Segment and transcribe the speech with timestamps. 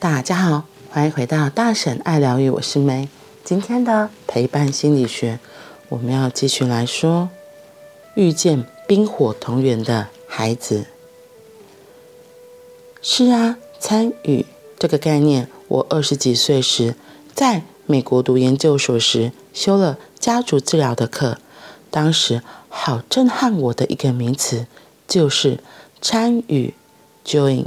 [0.00, 3.08] 大家好，欢迎回到大婶爱疗愈，我是梅。
[3.42, 5.40] 今天的陪伴心理学，
[5.88, 7.30] 我们要继续来说
[8.14, 10.86] 遇见冰火同源的孩子。
[13.02, 14.46] 是啊，参与
[14.78, 16.94] 这个概念，我二十几岁时
[17.34, 21.38] 在美国读研究所时修了家族治疗的课，
[21.90, 24.68] 当时好震撼我的一个名词
[25.08, 25.58] 就是
[26.00, 26.72] 参与
[27.24, 27.66] （join）。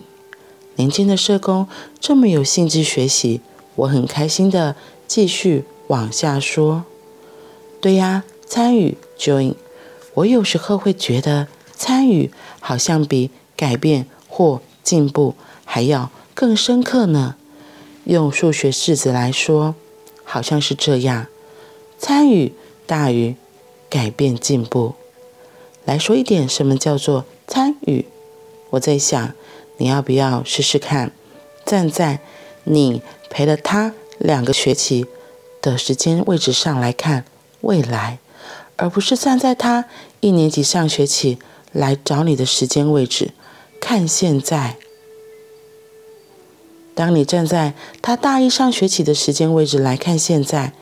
[0.82, 1.68] 年轻的社工
[2.00, 3.40] 这么有兴致学习，
[3.76, 6.86] 我很开心的继续往下说。
[7.80, 9.54] 对呀，参与 join，
[10.16, 15.36] 我有时候会觉得参与好像比改变或进步
[15.66, 17.36] 还要更深刻呢。
[18.06, 19.76] 用数学式子来说，
[20.24, 21.28] 好像是这样：
[22.00, 22.54] 参与
[22.88, 23.36] 大于
[23.88, 24.96] 改变进步。
[25.86, 28.08] 来说一点什么叫做参与？
[28.72, 29.32] 我在想。
[29.78, 31.12] 你要不要试试看，
[31.66, 32.20] 站在
[32.64, 35.06] 你陪了他两个学期
[35.62, 37.26] 的时间位置上来看
[37.62, 38.20] 未来，
[38.76, 39.86] 而不是站在他
[40.20, 41.40] 一年级上学期
[41.72, 43.32] 来找你的时间位置
[43.80, 44.78] 看现在。
[46.94, 50.74] 当你站在他大一上学期的时间位置来看现在，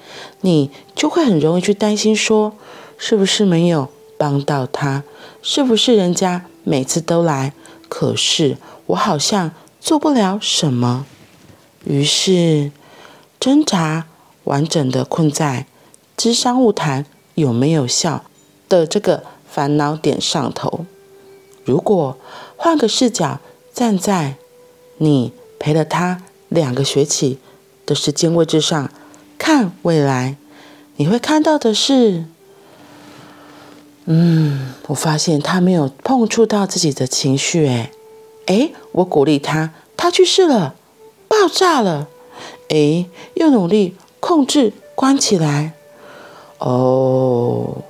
[0.41, 2.53] 你就会很容易去担心说，
[2.97, 5.03] 是不是没有帮到他？
[5.41, 7.53] 是不是人家每次都来，
[7.89, 8.57] 可是？
[8.85, 9.51] 我好像
[9.81, 11.05] 做不了什么，
[11.85, 12.71] 于是
[13.39, 14.07] 挣扎
[14.45, 15.67] 完整的困在
[16.17, 18.23] 咨商晤谈有没有效
[18.67, 20.85] 的这个烦恼点上头。
[21.65, 22.17] 如果
[22.57, 23.39] 换个视角，
[23.71, 24.35] 站在
[24.97, 27.37] 你陪了他两个学期
[27.85, 28.89] 的时间位置上
[29.37, 30.35] 看未来，
[30.95, 32.25] 你会看到的是，
[34.11, 37.91] 嗯，我发现他没有碰触到自己的情绪，诶。
[38.47, 40.73] 哎，我鼓励他，他去试了，
[41.27, 42.07] 爆炸了。
[42.69, 45.73] 哎，又努力控制关起来。
[46.57, 47.83] 哦，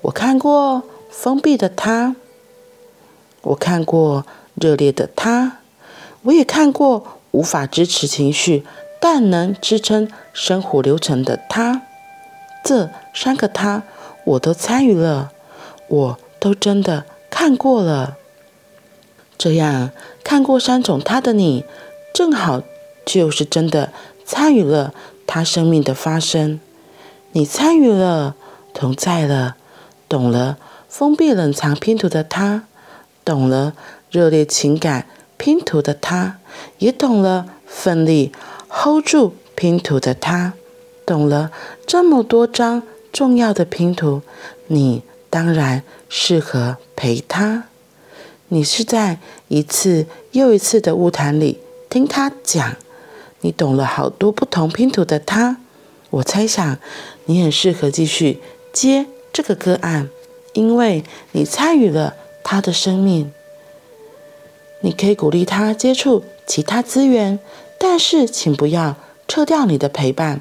[0.00, 2.16] 我看过封闭的他，
[3.42, 4.24] 我看过
[4.54, 5.58] 热烈的他，
[6.22, 8.64] 我也看过无法支持情绪
[8.98, 11.82] 但能支撑生活流程的他。
[12.64, 13.82] 这三个他，
[14.24, 15.32] 我都参与了，
[15.88, 18.16] 我都真的看过了。
[19.38, 19.90] 这样
[20.22, 21.64] 看过三种他的你，
[22.12, 22.62] 正好
[23.06, 23.92] 就是真的
[24.24, 24.92] 参与了
[25.26, 26.60] 他生命的发生。
[27.32, 28.34] 你参与了，
[28.74, 29.56] 同在了，
[30.08, 30.58] 懂了
[30.88, 32.64] 封闭冷藏拼图的他，
[33.24, 33.74] 懂了
[34.10, 35.06] 热烈情感
[35.36, 36.38] 拼图的他，
[36.78, 38.32] 也懂了奋力
[38.68, 40.52] hold 住拼图的他，
[41.06, 41.50] 懂了
[41.86, 44.22] 这么多张重要的拼图，
[44.68, 47.64] 你当然适合陪他。
[48.48, 52.76] 你是在一次又一次的物谈里听他讲，
[53.40, 55.58] 你懂了好多不同拼图的他。
[56.10, 56.78] 我猜想
[57.26, 58.40] 你很适合继续
[58.72, 60.08] 接这个个案，
[60.54, 63.32] 因为你参与了他的生命。
[64.82, 67.38] 你可以鼓励他接触其他资源，
[67.78, 68.96] 但是请不要
[69.28, 70.40] 撤掉你的陪伴。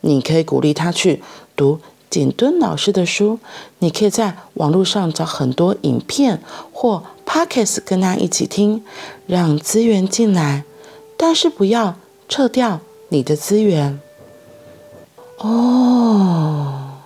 [0.00, 1.22] 你可以鼓励他去
[1.54, 1.80] 读
[2.14, 3.40] 景敦老师的书，
[3.80, 6.40] 你可以在网络上找很多影片
[6.72, 7.02] 或。
[7.26, 8.84] Podcast 跟他一起听，
[9.26, 10.64] 让资源进来，
[11.16, 11.96] 但是不要
[12.28, 13.98] 撤掉你的资源。
[15.38, 17.00] 哦，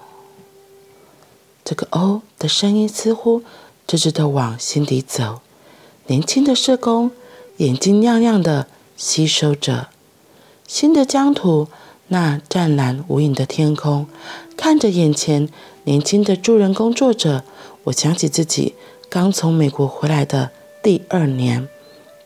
[1.64, 3.42] 这个“哦”的声音似乎
[3.86, 5.40] 直直的往心底走。
[6.08, 7.12] 年轻的社工
[7.58, 9.88] 眼睛亮亮的吸收着
[10.66, 11.68] 新的疆土，
[12.08, 14.06] 那湛蓝无垠的天空，
[14.56, 15.48] 看着眼前
[15.84, 17.44] 年轻的助人工作者，
[17.84, 18.74] 我想起自己。
[19.10, 20.50] 刚从美国回来的
[20.82, 21.68] 第二年，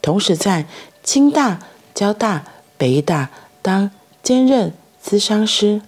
[0.00, 0.66] 同时在
[1.04, 1.60] 清大、
[1.94, 2.44] 交大、
[2.76, 3.90] 北大当
[4.22, 4.72] 兼任
[5.04, 5.82] 咨商师。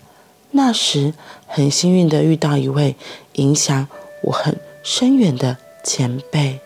[0.52, 1.14] 那时
[1.48, 2.94] 很幸运的遇到一位
[3.32, 3.88] 影响
[4.22, 6.60] 我很深远的前辈。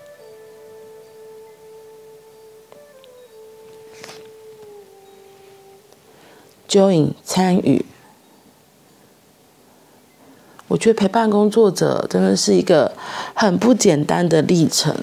[6.69, 7.85] Join 参与。
[10.69, 12.93] 我觉得陪伴工作者真的是一个
[13.33, 14.95] 很不简单的历程。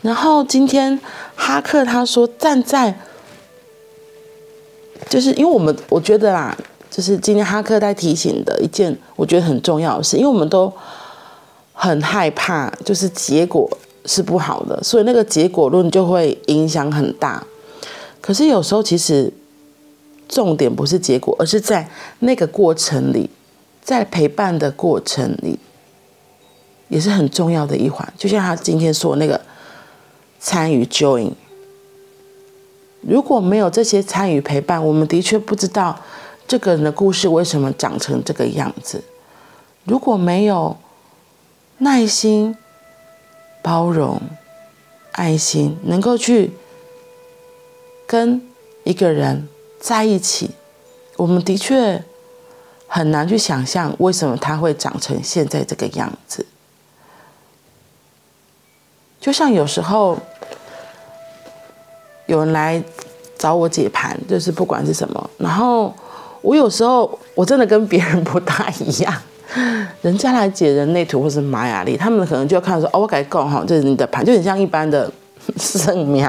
[0.00, 0.98] 然后今天
[1.34, 2.98] 哈克他说站在，
[5.10, 6.56] 就是因为我们我觉得啦，
[6.90, 10.72] 就是今天哈克在提醒的一件我觉得很重要的事，因为我们都
[11.74, 13.68] 很害怕，就是结果
[14.06, 17.44] 是不好的，所以那个结果论就会影响很大。
[18.22, 19.30] 可是有时候其实
[20.28, 21.88] 重点不是结果，而是在
[22.20, 23.30] 那个过程里。
[23.82, 25.60] 在陪伴的过程里，
[26.88, 28.12] 也是很重要的一环。
[28.18, 29.40] 就像他今天说的那个
[30.40, 31.30] 参与 join，
[33.00, 36.00] 如果没有这些参与陪伴，我们的确不知道
[36.48, 39.04] 这个人的故事为什么长成这个样子。
[39.84, 40.76] 如果没有
[41.78, 42.56] 耐心、
[43.62, 44.20] 包容、
[45.12, 46.50] 爱心，能够去
[48.04, 48.42] 跟
[48.82, 49.48] 一个人
[49.86, 50.50] 在一起，
[51.16, 52.02] 我们的确
[52.88, 56.44] 很难去想象为什么他会长成现在这个样子。
[59.20, 60.18] 就像有时候
[62.26, 62.82] 有人来
[63.38, 65.94] 找我解盘，就是不管是什么，然后
[66.42, 69.22] 我有时候我真的跟别人不大一样，
[70.02, 75.08] 人家来解人类图或是玛雅历，他们可能就看说哦，我改讲哈，这是你的盘，就很像一般的
[75.56, 76.28] 生命，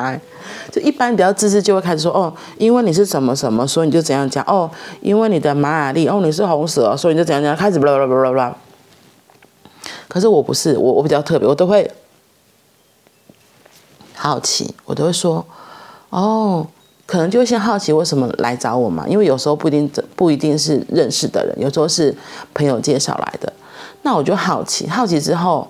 [0.71, 4.69] 就一般比较自私就会开始说哦，因为你是什么什么，所以你就怎样讲哦，
[5.01, 8.55] 因为你的玛雅历哦，你是红蛇，所以你就怎样讲，开始巴拉巴拉巴拉。
[10.07, 11.89] 可是我不是，我我比较特别，我都会。
[14.19, 15.45] 好奇，我都会说，
[16.09, 16.65] 哦，
[17.05, 22.13] 可能就会先好奇为什么来找我嘛，因为有时候不一定不一定是认识的人，有时候是
[22.55, 23.53] 朋友介绍来的。
[24.01, 25.67] 那我就好奇，好奇之后，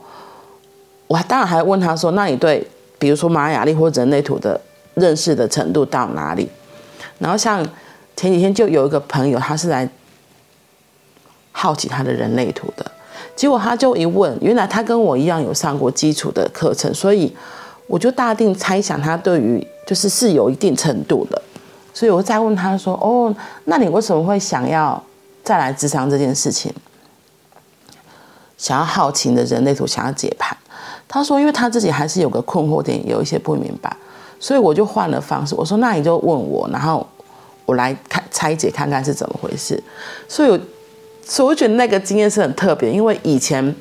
[1.08, 2.66] 我当然还问他说，那你对
[2.98, 4.60] 比如说玛雅历或者人类图的
[4.98, 6.50] 认识的程度到哪里？
[7.20, 7.66] 然后像
[8.16, 9.90] 前几天就有一个朋友，他是来
[11.52, 12.92] 好奇他的人类图的，
[13.36, 17.36] 结果他就一问，原来他跟我一样有上过基础的课程，所以。
[17.90, 21.42] 我就大定猜想他对于就是是有一定程度的，
[21.94, 23.34] 所以我再问他说：“哦，
[23.64, 25.02] 那你为什么会想要
[25.42, 26.70] 再来智商这件事情？
[28.58, 30.58] 想要好奇的人类图，想要解盘？”
[31.08, 33.96] 他说：“因为他自己还是有个困惑点，有一些不明白，
[34.40, 35.56] 所以我就换了方式。
[35.56, 37.06] 我说：那你就问我，然后
[37.66, 39.82] 我来看拆解看看是怎么回事。
[40.28, 40.60] 所以我，
[41.26, 43.76] 所以我觉得那个经验是很特别，因为以前。”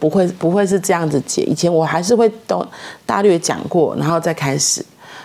[0.00, 2.64] 不会不会是这样子解，以前我还是会都
[3.04, 4.80] 大略讲过，然后再开始。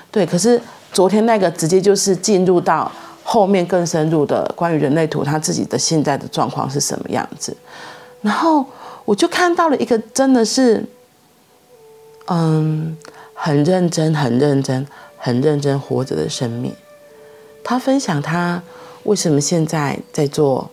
[0.09, 0.59] 对，可是
[0.91, 2.91] 昨天那个直接就是进入到
[3.23, 7.55] 后面更深入的关于人类图，他自己的现在的状况是什么样子。
[8.23, 8.65] 然后
[9.05, 10.83] 我就看到了一个真的是，
[12.25, 12.97] 嗯，
[13.45, 14.87] 很认真、很认真、
[15.17, 16.73] 很认真活着的生命。
[17.61, 18.63] 他分享他
[19.03, 20.69] 为什么现在在做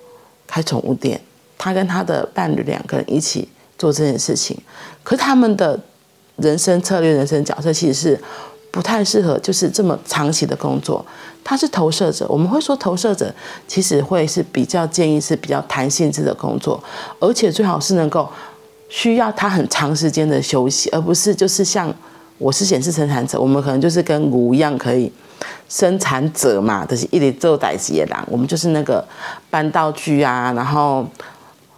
[0.46, 1.20] 开宠物店，
[1.58, 3.48] 他跟他的伴侣两个人一起。
[3.80, 4.54] 做这件事情，
[5.02, 5.80] 可是他们的
[6.36, 8.20] 人生策略、人生角色其实是
[8.70, 11.02] 不太适合，就是这么长期的工作。
[11.42, 13.34] 他是投射者，我们会说投射者
[13.66, 16.78] 其实会是比较建议是比较弹性质的工作，
[17.20, 18.28] 而且最好是能够
[18.90, 21.90] 需要他很长时间的休息，而不是就是像
[22.40, 25.12] 我是显示生产者，我们可能就是跟牛一样可以
[25.68, 29.06] 生产者嘛，就是一直做代志的人，我们就是那个
[29.48, 31.06] 搬道具啊，然后。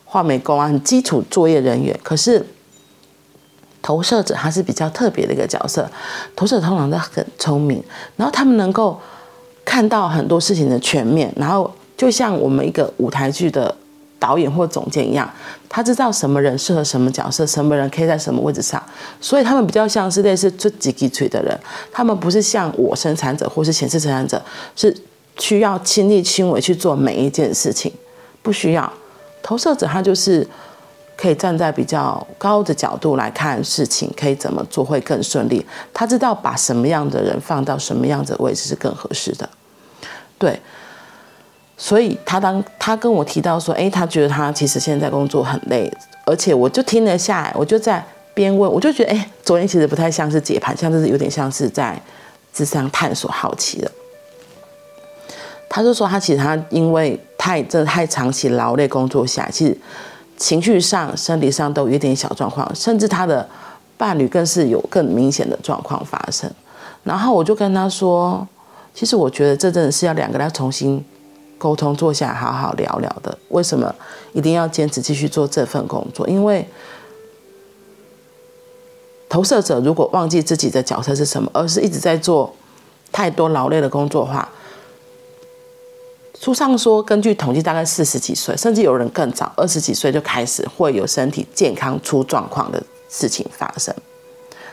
[0.04, 1.98] 画美工啊，很基础作业人员。
[2.02, 2.44] 可是
[3.80, 5.90] 投射者他是比较特别的一个角色。
[6.36, 7.82] 投射通常都很聪明，
[8.16, 9.00] 然后他们能够
[9.64, 11.32] 看到很多事情的全面。
[11.34, 13.74] 然后就像我们一个舞台剧的
[14.22, 15.28] 导演或总监一样，
[15.68, 18.80] 他知道什么人适合什么角色，什么人可以在什么位置上。
[19.20, 21.58] 所以他们比较像是类似做几几锤的人。
[21.90, 24.40] 他们不是像我生产者或是显示生产者，
[24.76, 24.96] 是
[25.38, 27.92] 需要亲力亲为去做每一件事情，
[28.42, 28.92] 不需要。
[29.42, 30.46] 投射者他就是
[31.16, 35.66] 可以站在比较高的角度来看事情，可以怎么做会更顺利。
[35.92, 39.48] 他知道把什么样的人放到什么样的位置是更合适的。
[40.38, 40.60] 对，
[41.76, 45.92] 所以他当他跟我提到说，诶，他觉得他其实现在工作很累，
[46.24, 52.00] 而且我就听了下来，我就在边问，我就觉得，诶，昨天其实不太像是解盘，像是有点像是在
[52.52, 53.90] 智商探索好奇的。
[55.68, 59.76] 他就说，他其实他因为太真的太长期劳累工作下，其实
[60.36, 63.48] 情绪上、生理上都有一点小状况，甚至他的
[63.96, 66.50] 伴侣更是有更明显的状况发生。
[67.02, 68.46] 然后我就跟他说，
[68.94, 71.02] 其实我觉得这真的是要两个人重新
[71.62, 73.38] 沟通，坐下来好好聊聊的。
[73.50, 73.94] 为什么
[74.32, 76.28] 一定要坚持继续做这份工作？
[76.28, 76.66] 因为
[79.28, 82.52] 投射者如果忘记自己的角色是什么，而是一直在做
[83.12, 84.48] 太多劳累的工作的话。
[86.40, 93.94] 书上说，根据统计，大概四十几岁，甚至有人更早，二十几岁就开始会有身体健康出状况的事情发生，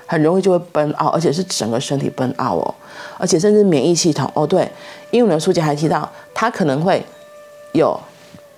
[0.09, 2.73] 很容易就会 burn out，而且是整个身体 burn out 哦，
[3.19, 4.67] 而且甚至免疫系统哦，对，
[5.11, 7.05] 英文的书籍还提到，他可能会
[7.73, 7.95] 有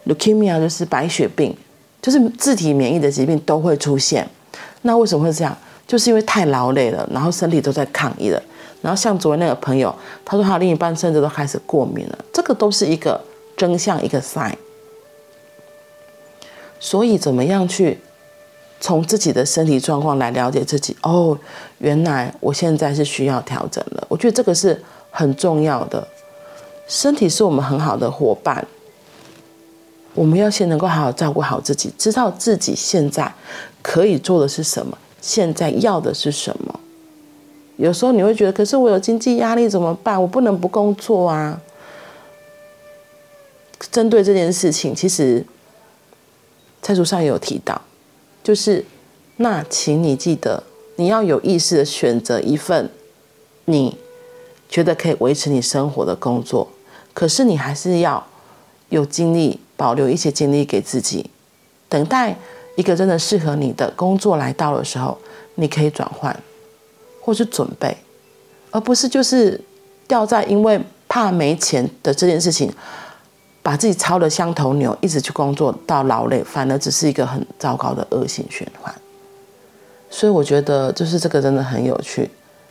[0.08, 1.53] leukemia，就是白血病，
[2.01, 4.25] 就是自体免疫的疾病都会出现。
[4.84, 5.53] 那为什么会这样？
[5.86, 8.41] 就是因为太劳累了，然后身体都在抗议了。
[8.81, 9.93] 然后像昨天那个朋友，
[10.24, 13.20] 他说他另一半甚至都开始过敏了，这个都是一个
[13.58, 14.53] 征象，一个 sign。
[16.79, 18.00] 所以怎么样去
[18.81, 20.97] 从自己的身体状况来了解自己？
[21.03, 21.38] 哦，
[21.77, 24.05] 原来我现在是需要调整了。
[24.09, 26.05] 我觉得这个是很重要的。
[26.88, 28.67] 身体是我们很好的伙伴，
[30.13, 33.31] 我们要先能够好好照顾好自己，知道自己现在
[33.81, 36.79] 可以做的是什么，现在要的是什么。
[37.77, 40.19] 有时候你会觉得，可是我有经济压力怎么办？
[40.21, 41.61] 我不能不工作啊。
[43.91, 45.45] 针对这件事情，其实
[46.81, 47.81] 在书上也有提到，
[48.43, 48.86] 就是
[49.38, 50.63] 那，请你记得，
[50.95, 52.89] 你要有意识的选择一份
[53.65, 53.98] 你
[54.69, 56.67] 觉得可以维持你生活的工作，
[57.13, 58.25] 可是你还是要
[58.89, 61.29] 有精力，保留一些精力给自己，
[61.88, 62.38] 等待
[62.75, 65.17] 一个真的适合你的工作来到的时候，
[65.55, 66.36] 你可以转换。
[67.24, 67.95] 或是准备，
[68.71, 69.62] 而不是就是
[70.07, 72.67] 掉在因为怕没钱的这件事情，
[73.62, 78.94] 把自己操的像头牛，一直去工作到劳累，反而只是一个很糟糕的恶性循环。
[80.10, 82.30] 所以我觉得就是这个真的很有趣，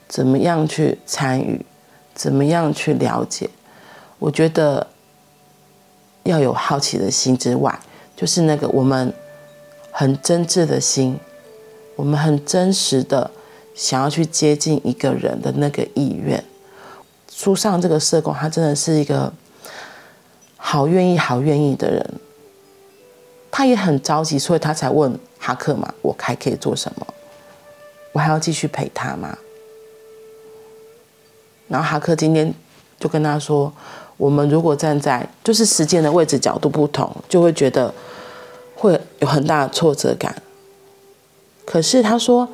[0.08, 1.64] 怎么样去参与，
[2.14, 3.48] 怎么样去了解，
[4.18, 4.86] 我觉得
[6.24, 7.78] 要有好奇的心之外，
[8.16, 9.12] 就是那个我们
[9.90, 11.18] 很真挚的心，
[11.96, 13.30] 我们很真实的。
[13.72, 16.44] 想要去接近一个人的那个意愿，
[17.32, 19.32] 书上这个社工他真的是一个
[20.60, 22.14] 好愿意、好愿意的人，
[23.50, 27.06] 他也很着急，所以他才问哈克嘛：“我还可以做什么？
[28.12, 29.36] 我还要继续陪他吗？”
[31.66, 32.54] 然后哈克今天
[32.98, 33.72] 就跟他说
[34.16, 37.92] ：“我们如果站在就是时间的位置角度不同，就会觉得
[38.76, 40.40] 会有很大的挫折感。
[41.64, 42.48] 可是他说。”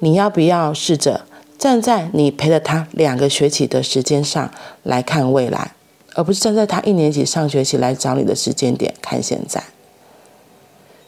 [0.00, 1.22] 你要不要试着
[1.58, 4.48] 站在你陪了他两个学期的时间上
[4.84, 5.72] 来看未来，
[6.18, 9.62] 而不是站在他一年级上学期来找你的时间点看现在？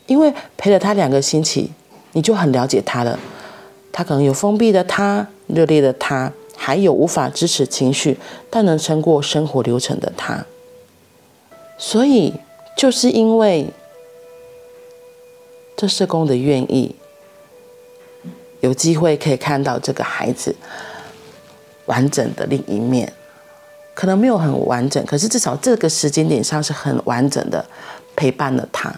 [0.07, 1.73] 因为陪了他两个星期，
[2.12, 3.19] 你就很了解他了。
[3.90, 8.17] 他可能有封闭的他，热烈的他，还有无法支持情绪
[8.49, 10.47] 但能撑过生活流程的他。
[11.76, 12.35] 所以，
[12.76, 13.67] 就是因为
[15.76, 16.95] 这社工的愿意。
[18.61, 20.55] 有机会可以看到这个孩子
[21.87, 23.12] 完整的另一面，
[24.00, 27.62] 可能没有很完整，可是至少这个时间点上是很完整的
[28.16, 28.90] 陪伴了他。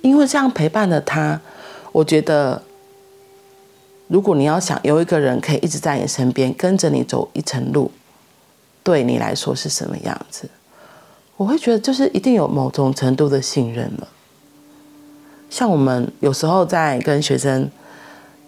[0.00, 1.38] 因为这样陪伴了他，
[1.92, 2.62] 我觉得，
[4.08, 7.90] 如果你要想有一个人可以一直在你身边，跟着你走一程路，
[8.82, 10.48] 对你来说是什么样子？
[11.36, 14.08] 我会觉得就是一定有某种程度的信任了。
[15.50, 17.70] 像我们有时候在跟学生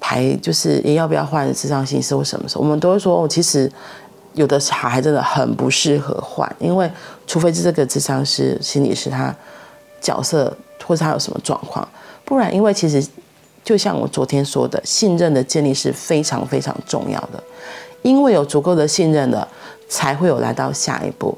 [0.00, 3.70] 排，就是你要不要换咨商心理师或什么时候，我们都会说，其实
[4.38, 6.88] 有的小孩真的很不适合换，因为
[7.26, 9.34] 除非是这个智商师心理师他
[10.00, 11.86] 角色或者他有什么状况，
[12.24, 13.04] 不然因为其实
[13.64, 17.42] 就像我昨天说的，信任的建立是非常非常重要的，
[18.02, 19.46] 因为有足够的信任了，
[19.88, 21.36] 才会有来到下一步，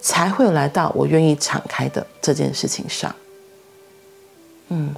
[0.00, 3.14] 才会有来到我愿意敞开的这件事情上。
[4.68, 4.94] 嗯，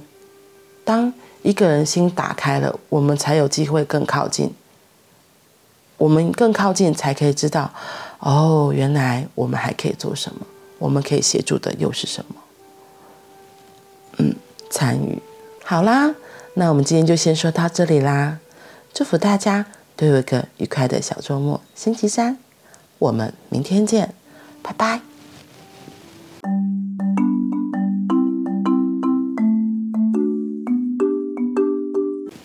[0.85, 4.53] 当一个人心打开了，我们才有机会更靠近。
[6.01, 7.71] 我们更靠近，才可以知道，
[8.17, 10.39] 哦，原来我们还可以做什么？
[10.79, 12.35] 我们可以协助的又是什么？
[14.17, 14.35] 嗯，
[14.71, 15.21] 参与。
[15.63, 16.15] 好啦，
[16.55, 18.39] 那我们今天就先说到这里啦。
[18.91, 21.61] 祝福大家都有一个愉快的小周末。
[21.75, 22.39] 星期三，
[22.97, 24.15] 我们明天见，
[24.63, 25.10] 拜拜。